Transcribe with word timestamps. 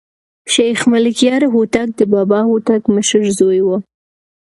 شېخ 0.53 0.79
ملکیار 0.93 1.43
هوتک 1.53 1.89
د 1.99 2.01
بابا 2.13 2.39
هوتک 2.49 2.83
مشر 2.95 3.23
زوى 3.37 3.59
وو. 3.63 3.77